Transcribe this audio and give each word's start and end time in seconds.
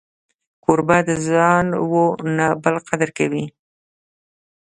کوربه 0.63 0.97
د 1.07 1.09
ځان 1.27 1.65
و 1.91 1.93
نه 2.37 2.47
بل 2.63 2.75
قدر 2.87 3.09
کوي. 3.17 3.45